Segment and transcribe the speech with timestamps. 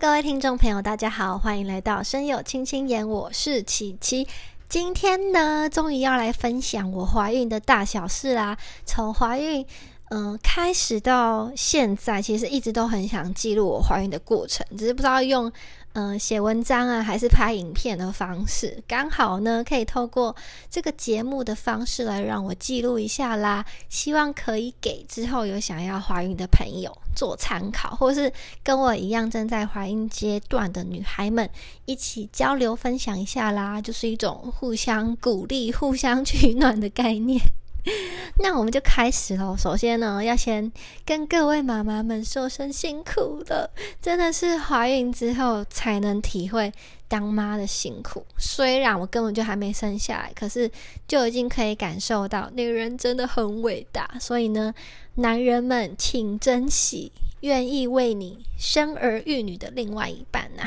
[0.00, 4.26] 各位听众朋友，大家好，欢迎来到声友轻轻言，我是琪琪。
[4.68, 8.58] 今天呢，终于要来分享我怀孕的大小事啦。
[8.84, 9.64] 从怀孕，
[10.10, 15.50] 嗯，开始到现在，其实一直都很想记录我怀孕的过程，只是不知道用。
[15.96, 20.34] 嗯，写文章啊，还是拍影片的方式，刚好呢，可以透过
[20.68, 23.64] 这个节目的方式来让我记录一下啦。
[23.88, 28.32] 希望可以给之后有想要怀孕的朋友做参考，或是
[28.64, 31.48] 跟我一样正在怀孕阶段的女孩们
[31.84, 37.40] 一起交流分享一下啦，就是一种互相鼓励、互相取暖的概念。
[38.40, 39.56] 那我们就开始喽。
[39.56, 40.72] 首先呢，要先
[41.04, 46.72] 跟各位妈妈们说声辛苦了，真的是怀孕之后才能体会
[47.08, 48.24] 当妈的辛苦。
[48.38, 50.70] 虽然我根本就还没生下来，可是
[51.06, 54.08] 就已经可以感受到女人真的很伟大。
[54.18, 54.74] 所以呢，
[55.16, 60.62] 男人们请珍惜愿意为你生儿育女的另外一半呐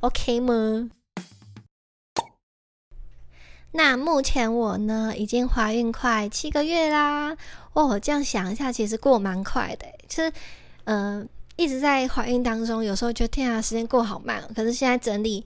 [0.00, 0.90] ，OK 吗？
[3.72, 7.36] 那目前我呢，已经怀孕快七个月啦。
[7.72, 9.86] 哦，这样想一下，其实过蛮快的。
[10.08, 10.32] 就是，
[10.84, 14.42] 嗯，一直在怀孕当中，有时候觉得天啊，时间过好慢。
[14.54, 15.44] 可是现在整理。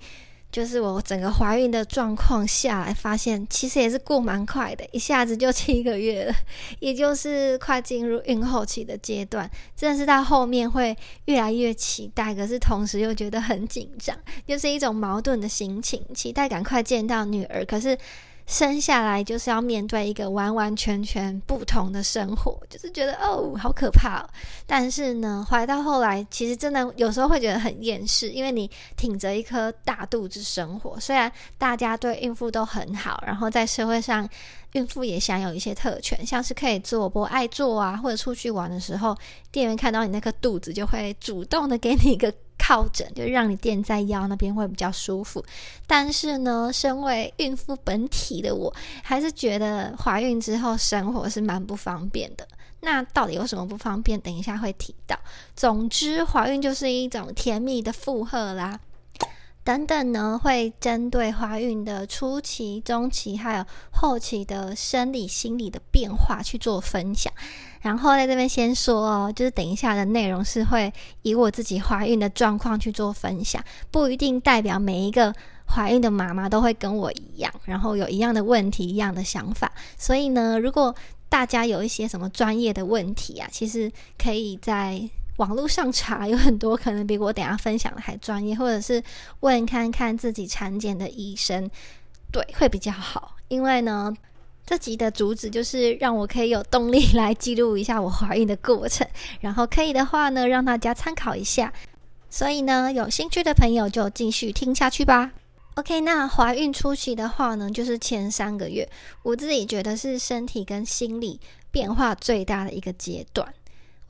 [0.55, 6.35] 就是我整个怀孕的状况下来，发现其实也是过蛮快的，一下子就七个月了，
[6.79, 9.51] 也就是快进入孕后期的阶段。
[9.75, 14.17] 真的是到后面会越来越期待，可是同时又觉得很紧张，
[14.47, 17.99] 就是一种矛盾的心情，期待赶快见到女儿，可是。
[18.47, 24.23] 生下来就是要面对一个完完全全不同的生活，就是觉得哦，好可怕。
[24.67, 31.01] 但是呢，怀到后来，其实真的有时候会觉得很厌世，因为你挺着一颗大肚子生活。
[31.01, 34.29] 虽然大家对孕妇都很好，然后在社会上，
[34.73, 39.17] 孕妇也享有一些特权，像是可以做不爱做啊，或者出去玩的时候，
[39.51, 42.33] 店员看到你那颗肚子，就会主动的给你一个。
[42.67, 45.45] 靠枕就让你垫在腰那边会比较舒服，
[45.87, 52.49] 但是呢，身为孕妇本体的我，还是觉得怀孕之后生活是蛮不方便的。
[52.81, 54.19] 那到底有什么不方便？
[54.19, 55.15] 等一下会提到。
[55.55, 58.81] 总之，怀孕就是一种甜蜜的负荷啦。
[59.65, 67.33] 等等呢，会针对怀孕的初期、中期还有后期的生理、心理的变化去做分享。
[67.81, 70.93] 然后在这边先说哦，就是等一下的内容是会
[71.23, 75.35] 以我自己怀孕的状况去做分享，不一定代表每一个
[75.67, 79.73] 怀孕的妈妈都会跟我一样，然后有一样的问题、一样的想法。
[79.97, 80.95] 所以呢，如果
[81.31, 85.09] 大家有一些什么专业的问题啊，其实可以在。
[85.37, 89.03] 网络上查有很多可能比我等下分享的还专业，或者是
[89.41, 91.69] 问看看自己产检的医生，
[92.31, 93.37] 对，会比较好。
[93.49, 94.15] 因为呢，
[94.65, 99.07] 这集的主旨就是让我可以有动力来记录一下我怀孕的过程，
[99.41, 101.73] 然后可以的话呢，让大家参考一下。
[102.31, 105.33] 所以呢，有兴趣的朋友就继续听下去吧。
[105.75, 108.89] OK，那怀孕初期的话呢，就是前三个月，
[109.23, 111.41] 我自己觉得是身体跟心理
[111.71, 113.53] 变化最大的一个阶段。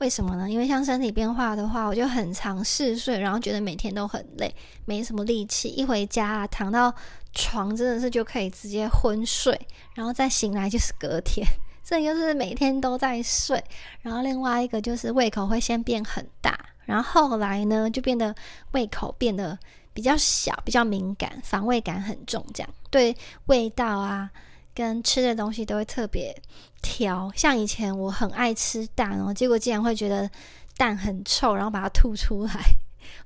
[0.05, 0.47] 为什么呢？
[0.47, 4.53] 因为像身体变化的话，我就很常嗜睡，然后觉得每天都很累，
[4.85, 5.69] 没什么力气。
[5.69, 6.93] 一回家躺到
[7.33, 9.59] 床，真的是就可以直接昏睡，
[9.95, 11.43] 然后再醒来就是隔天。
[11.83, 13.63] 这就是每天都在睡。
[14.03, 16.55] 然后另外一个就是胃口会先变很大，
[16.85, 18.35] 然后后来呢就变得
[18.73, 19.57] 胃口变得
[19.91, 23.17] 比较小，比较敏感，防卫感很重，这样对
[23.47, 24.29] 味道啊。
[24.75, 26.35] 跟吃的东西都会特别
[26.81, 30.29] 挑，像以前我很爱吃蛋哦，结果竟然会觉得
[30.75, 32.53] 蛋很臭，然后把它吐出来，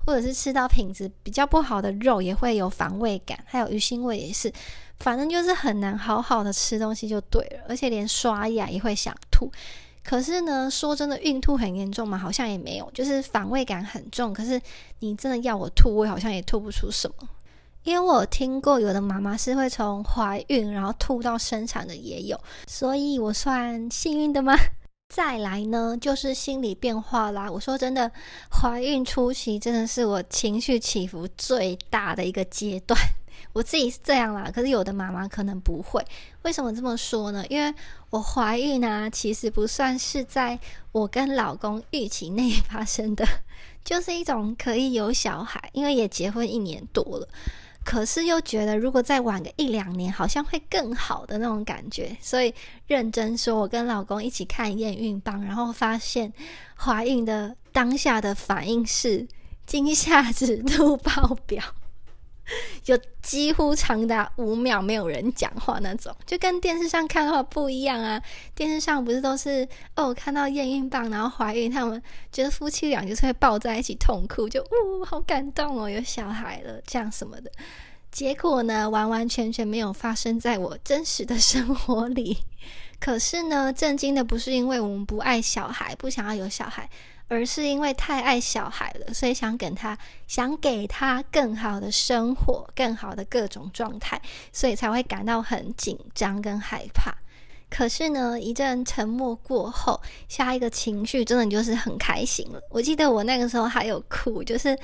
[0.06, 4.54] 或者是吃到品质比较不好的肉也会有防卫感，还有鱼腥味也是，
[5.00, 9.52] 反正就是很难好好的吃东西就对了，而且连刷牙也会想吐。
[10.02, 12.18] 可是呢，说真的，孕吐很严重吗？
[12.18, 14.34] 好像也没有，就是防卫感很重。
[14.34, 14.60] 可是
[15.00, 17.28] 你真的要我吐，我好像也吐不出什么。
[17.90, 24.56] 因为我听过有的妈妈是会从怀孕然后吐到生产的也有，所以我算幸运的吗？
[25.12, 27.50] 再来呢，就是心理变化啦。
[27.50, 28.12] 我说真的，
[28.52, 32.96] 怀孕初期真的是我情绪起伏最大的一个阶段。
[33.54, 36.06] 我自己是这样啦，可是有的妈妈可能不会。
[36.44, 37.44] 为什么这么说呢？
[37.50, 37.74] 因为
[38.12, 40.60] 我怀孕呢，其实不算是在
[40.92, 43.26] 我跟老公预期内发生的，
[43.84, 47.28] 就是一种可以有小孩，因为也结婚一年多了。
[47.84, 52.16] 可是又觉得，如果再晚个一两年，好像会更好的那种感觉。
[52.22, 52.54] 所以
[52.86, 56.32] 认真说，我跟老公一起看验孕棒，然后发现
[56.76, 59.28] 怀孕的当下的反应是
[59.66, 61.64] 惊吓指数爆表。
[62.84, 68.22] 就几乎长达五秒没有人讲话那种，就跟电视上看的话不一样啊。
[68.56, 72.02] 电视上不是都是哦，看到验孕棒然后怀孕，他们
[72.32, 77.52] 觉得夫妻俩就是会抱在一起痛哭，就呜好感动哦，有小孩了这样什么的。
[78.12, 82.38] 结果呢，完完全全没有发生在我真实的生活里。
[83.00, 86.90] 可是呢，震惊的不是因为我们不爱小孩，不想要有小孩。
[87.30, 89.98] 而是因为太爱小孩了，所以想给他
[90.28, 94.20] 想给他更好的生活，更好的各种状态，
[94.52, 97.16] 所以才会感到很紧张跟害怕。
[97.70, 102.60] 可是呢，一阵沉默过后，下一个情绪真的就是很开心了。
[102.72, 104.76] 我记得我那个时候还有哭，就是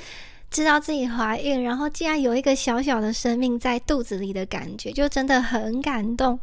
[0.51, 6.39] 知道自己怀孕，然后竟然有一个小小的生命在肚子里的感觉，就真的很感动。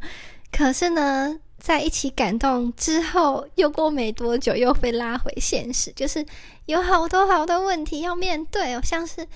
[0.51, 1.39] 可是呢。
[1.63, 6.27] 在一起感动之后，又过没多久，又被拉回现实，就是
[6.67, 9.29] 有好多好多问题要面对哦，像是。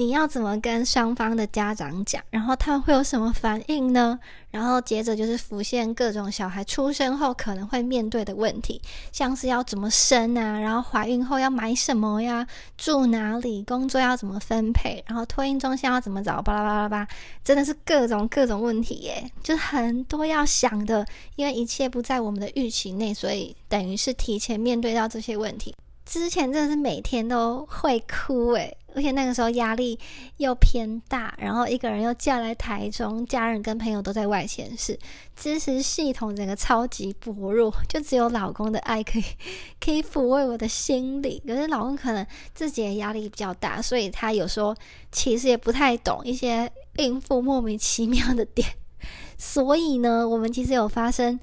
[0.00, 2.22] 你要怎么跟双方的家长讲？
[2.30, 4.18] 然后他们会有什么反应呢？
[4.50, 8.80] 然后接着就是浮现各种小孩出生后可能会面对的问题，
[9.12, 10.58] 像是要怎么生啊？
[10.58, 12.46] 然后怀孕后要买什么呀？
[12.78, 13.62] 住哪里？
[13.64, 15.04] 工作要怎么分配？
[15.06, 16.40] 然后托婴中心要怎么找？
[16.40, 17.06] 巴拉巴拉巴，
[17.44, 21.06] 真的是各种各种问题耶，就是很多要想的。
[21.36, 25.76] 因为一切不在我们的预期内，所以等于是提前面对到这些问题。
[26.06, 29.98] 之前真的是每天都会哭诶，而且那个时候压力
[30.36, 34.98] 又偏大，然后一个人又嫁来台中，家人跟朋友都在外县市，
[35.36, 39.24] 支持系统整个超级薄弱，就只有老公的爱可以
[39.80, 41.42] 可以抚慰我的心理。
[41.46, 44.74] 可是老公可能自己的压力比较大，所以他有时候
[45.12, 48.68] 其实也不太懂一些应付莫名其妙的点。
[49.38, 51.38] 所以呢，我们其实有发生。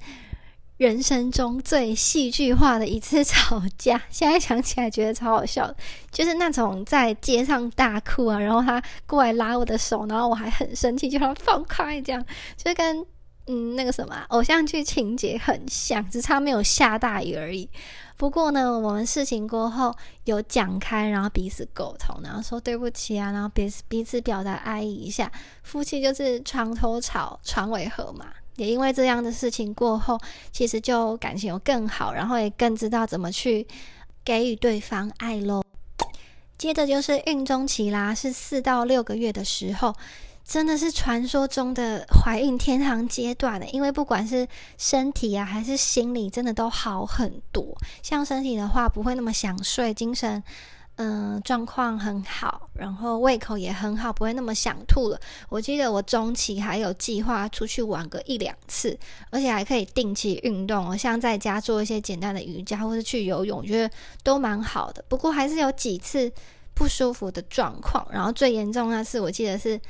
[0.78, 5.74] 人生中最戏剧化的一次吵架， 现在想起来觉得超好笑，
[6.12, 12.24] 就是那种在街上大哭啊，然后他过来拉我的手，然后我还很生气，叫他放开，这样
[12.56, 13.04] 就是跟
[13.46, 17.68] 嗯那个什么偶像剧情节很像，只差没有下大雨而已。
[18.16, 19.92] 不过呢，我们事情过后
[20.26, 25.32] 有讲开，然后彼此沟通，然后说对不起啊，然后彼此彼此表达爱意一下，
[25.64, 28.26] 夫妻就是床头吵，床尾和嘛。
[28.58, 30.20] 也因为这样的事情过后，
[30.52, 33.66] 其实就感情有更好，然后也更知道怎么去
[34.24, 35.62] 给予对方爱喽。
[36.58, 39.94] 接着就是孕中期啦，是四到六个月的时候，
[40.44, 44.46] 真的是传说中的怀孕天堂阶段的，因为不管是
[44.76, 47.64] 身体啊还是心理，真的都好很多。
[48.02, 50.42] 像身体的话，不会那么想睡，精神。
[51.00, 55.20] 嗯，状况很好，然后胃口也很好，不会那么想吐了。
[55.48, 58.98] 我记得我中期还有计划出去玩个一两次，
[59.30, 65.04] 而且还可以定期运动，像在家做一些简单的瑜伽或是去游泳，我觉得都蛮好的。
[65.08, 66.30] 不过还是有几次
[66.74, 69.80] 不舒服的状况，然后最严重那次我记得是。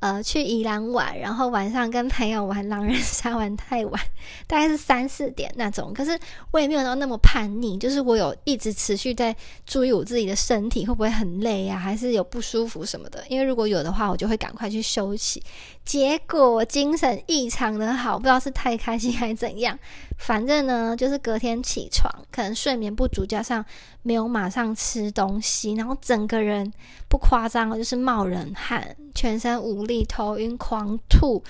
[0.00, 4.00] 呃，去宜兰玩，然后晚上跟朋友玩狼人杀玩太晚，
[4.46, 5.92] 大概是三四点那种。
[5.92, 6.16] 可是
[6.52, 9.34] 我也没有到那么叛逆，就是我有一直持续在
[9.66, 13.24] 注意我自己的身体会不会很累呀，还是有不舒服什么的。
[13.28, 15.42] 因为如果有的话，我就会赶快去休息。
[15.84, 19.76] 结果精神异常的好，不知道是太开心还是怎样。
[20.18, 23.64] 反正呢，就是隔天起床，可能睡眠不足，加上
[24.02, 26.70] 没有马上吃东西，然后整个人
[27.08, 31.42] 不夸张就是冒冷汗，全身无力、头晕、狂吐，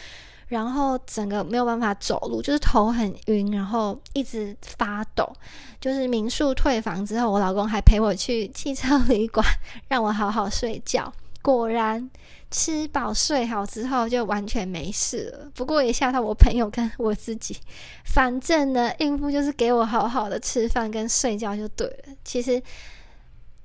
[0.49, 5.29] 然后整个没有办法走路，就是头很晕，然后一直发抖。
[5.81, 9.45] 就是民宿退房之后，我老公还陪我去汽车旅馆，
[9.89, 11.13] 让我好好睡觉。
[11.49, 12.11] 果然。
[12.51, 17.55] 吃饱睡好之后就完全没事了，不过也吓到我朋友跟我自己。
[18.07, 22.15] 反正呢，孕妇就是给我好好的吃饭跟睡觉就对了。
[22.25, 22.63] 其实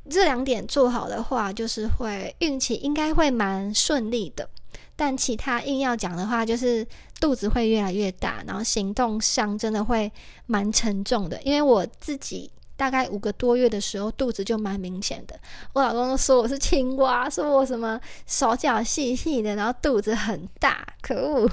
[0.09, 4.49] 这两点做好的话，就是会孕期应该会蛮顺利的。
[4.97, 6.85] 但其他硬要讲的话，就是
[7.21, 10.11] 肚子会越来越大，然后行动上真的会
[10.45, 11.41] 蛮沉重的。
[11.43, 12.51] 因为我自己。
[12.75, 15.39] 大概五个多月的时候，肚子就蛮明显的。
[15.73, 21.49] 我老公都说我是青蛙，说我什么手脚细细的，然后肚子很大，可恶。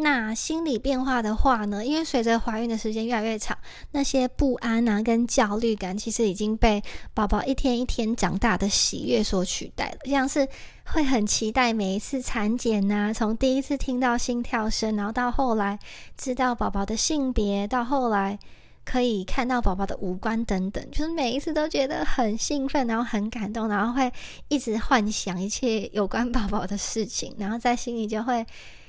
[0.00, 1.84] 那心理变化的话呢？
[1.84, 3.58] 因为随着怀孕的时间越来越长，
[3.90, 6.80] 那些不安啊跟焦虑感，其实已经被
[7.14, 9.98] 宝宝一天一天长大的喜悦所取代了。
[10.04, 10.46] 像是
[10.84, 15.76] 会很期待每一次产检呐，从第一次听到心跳声，然后到后来
[16.16, 18.38] 知道宝宝的性别，到后来。
[18.90, 24.10] 可以看到宝宝的五官等等，就是每一次都觉得很兴奋，然后很感动，然后会
[24.48, 28.46] 一直幻想一切有关宝宝的事情，然后在心里就会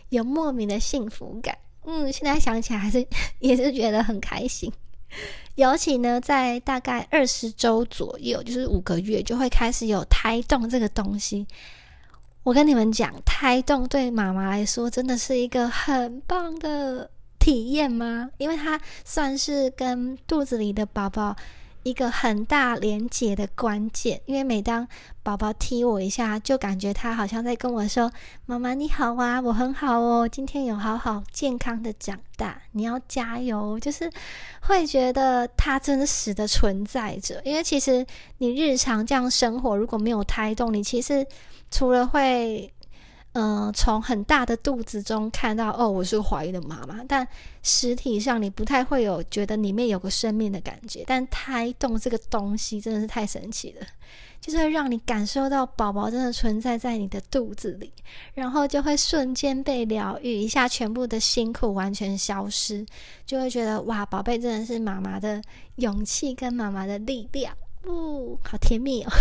[0.07, 1.57] 有莫名的幸福感。
[1.83, 3.05] 嗯，现在想起来还是
[3.39, 4.71] 也是觉得很开心。
[5.55, 11.45] 尤其呢，在大概二十周左右，就是五个月，就会开始有胎动这个东西。
[12.43, 17.09] 我跟你们讲，胎动对妈妈来说真的是一个很棒的
[17.39, 18.29] 体验吗？
[18.37, 21.35] 因为它算是跟肚子里的宝宝。
[21.83, 24.85] 一个很大连接的关键，因为每当
[25.23, 28.11] 宝宝踢我一下，就感觉他好像在跟我说
[28.45, 34.11] ：“妈妈你好啊，我很好哦，今天有好好健康的长大，你要加油。”就是
[34.63, 37.41] 会觉得他真实的存在着。
[37.45, 38.05] 因为其实
[38.39, 41.25] 你日常这样生活，如果没有胎动，你其实
[41.71, 42.71] 除了会。
[43.33, 47.25] 嗯，从很大的肚子中看到哦，我是怀孕的妈妈，但
[47.61, 51.03] 实体上你不太会有觉得里面有个生命的感觉。
[51.05, 53.85] 但胎动这个东西真的是太神奇了，
[54.41, 57.93] 就是会让你感受到宝宝真的存在在你的肚子里，
[58.33, 62.83] 然后就会瞬间被疗愈一下，全部的辛苦完全消失，
[63.27, 65.39] 就会觉得哇，宝贝真的是妈妈的
[65.75, 67.55] 勇气跟妈妈的力量，
[67.85, 69.11] 呜，好甜蜜哦。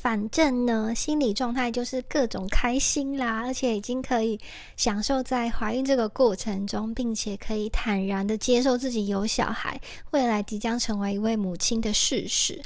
[0.00, 4.40] 反正呢，心理状态就是各种开心啦，而且已经可以
[4.74, 9.78] 享受在怀孕这个过程中，并且可以坦然的接受自己有小孩，
[10.12, 12.62] 未来即将成为一位母亲的事实。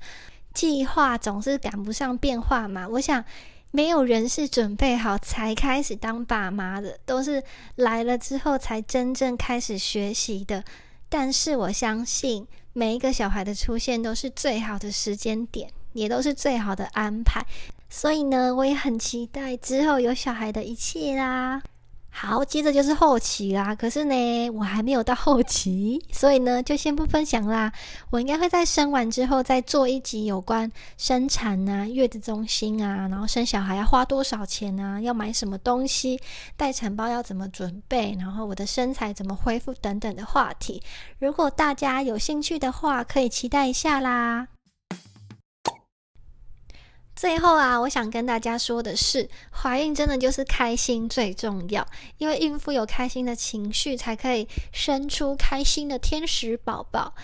[0.52, 3.24] 计划总是赶不上变化嘛，我想
[3.72, 7.42] 没有人是准备好才开始当爸妈的，都是
[7.74, 10.62] 来了之后才真正开始学习的。
[11.08, 15.68] 但是我相信，每一个小孩的出现都是最好的时间点。
[15.94, 17.44] 也都是最好的安排，
[17.88, 21.62] 所以呢，我也很期待之后有小孩的一切啦。
[22.16, 23.74] 好，接着就是后期啦。
[23.74, 27.72] 可是呢，我还没有到后期，所以呢，就先不分享啦。
[28.10, 36.20] 我应该会在生完之后再做一集有关生产啊、月子中心啊，然后生小孩要花多少钱啊，要买什么东西，
[36.56, 40.80] 待产包要怎么准备，然后我的身材怎么恢复等等的话题。
[41.18, 44.46] 如果大家有兴趣的话，可以期待一下啦。
[47.24, 51.82] 最后啊，我想跟大家说的是，怀孕真的就是开心最重要，
[52.18, 57.14] 因为孕妇有开心的情绪，才可以生出开心的天使宝宝。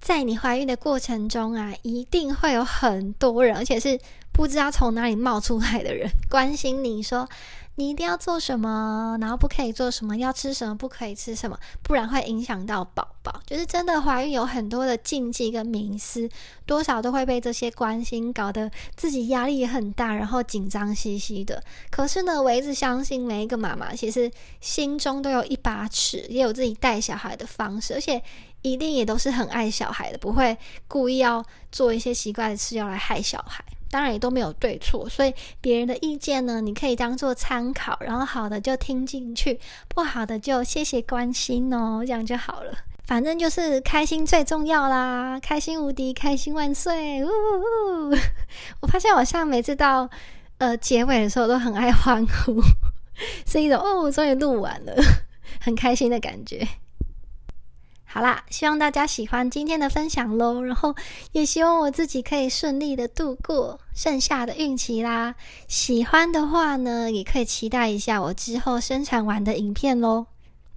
[0.00, 3.98] 在你怀孕的过程中啊，一定会有很多人，而且是
[4.32, 7.28] 不知道从哪里冒出来的人，关心你说。
[7.74, 13.06] 你一定要做什么，然后不可以做什么，要吃什么，不可以吃什么，不然会影响到宝。
[13.48, 16.28] 就是真的怀孕有很多的禁忌跟迷思，
[16.66, 21.62] 多少都会被这些关心搞得自己压力也很大，然后紧张兮兮的。
[21.88, 28.22] 可是呢，我一直相信每一个妈妈其实心中都有一把尺，也有自己带小孩的方式，而且
[28.60, 30.54] 一定也都是很爱小孩的，不会
[30.86, 33.64] 故意要做一些奇怪的事要来害小孩。
[33.90, 42.76] 当然也都没有对错，所以别人的意见呢，你可以当做参考，然后好的就听进去，不好的就谢谢关心哦，这样就好了。
[43.08, 47.24] 反正就是开心最重要啦，开心无敌，开心万岁！
[47.24, 48.16] 呜呜呜！
[48.82, 50.10] 我发现我像每次到
[50.58, 52.60] 呃结尾的时候都很爱欢呼，
[53.48, 54.94] 是一种哦，终于录完了，
[55.58, 56.68] 很开心的感觉。
[58.04, 60.94] 好啦，希望大家喜欢今天的分享喽，然后
[61.32, 65.34] 也希望我自己可以顺利的度过剩下的孕期啦。
[65.66, 70.26] 喜欢的话呢，也可以期待一下我之后生产完的影片喽，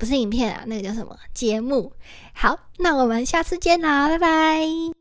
[0.01, 1.93] 不是影片啊，那个叫什么节目？
[2.34, 5.00] 好，那我们下次见啦，拜拜。